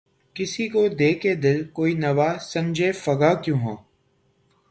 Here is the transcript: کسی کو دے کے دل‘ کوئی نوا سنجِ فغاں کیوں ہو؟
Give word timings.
کسی 0.35 0.67
کو 0.69 0.87
دے 0.99 1.13
کے 1.13 1.33
دل‘ 1.35 1.59
کوئی 1.73 1.93
نوا 1.95 2.29
سنجِ 2.41 2.91
فغاں 3.03 3.33
کیوں 3.43 3.59
ہو؟ 3.59 3.75